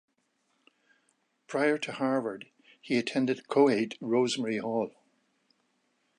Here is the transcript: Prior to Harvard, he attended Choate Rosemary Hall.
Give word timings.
Prior 1.45 1.77
to 1.77 1.91
Harvard, 1.91 2.47
he 2.81 2.97
attended 2.97 3.43
Choate 3.53 3.99
Rosemary 4.01 4.57
Hall. 4.57 4.95